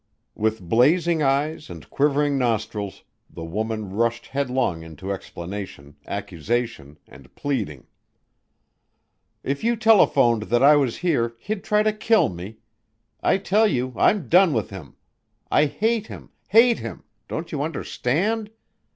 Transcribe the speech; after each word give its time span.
With 0.33 0.61
blazing 0.67 1.21
eyes 1.21 1.69
and 1.69 1.87
quivering 1.91 2.35
nostrils, 2.35 3.03
the 3.29 3.43
woman 3.43 3.91
rushed 3.91 4.25
headlong 4.25 4.81
into 4.81 5.11
explanation, 5.13 5.95
accusation 6.07 6.97
and 7.07 7.31
pleading. 7.35 7.85
"If 9.43 9.63
you 9.63 9.75
telephoned 9.75 10.49
that 10.49 10.63
I 10.63 10.75
was 10.75 10.97
here 11.05 11.35
he'd 11.37 11.63
try 11.63 11.83
to 11.83 11.93
kill 11.93 12.29
me. 12.29 12.57
I 13.21 13.37
tell 13.37 13.67
you 13.67 13.93
I'm 13.95 14.27
done 14.27 14.53
with 14.53 14.71
him! 14.71 14.95
I 15.51 15.65
hate 15.67 16.07
him 16.07 16.31
hate 16.47 16.79
him; 16.79 17.03
don't 17.27 17.51
you 17.51 17.61
understand? 17.61 18.49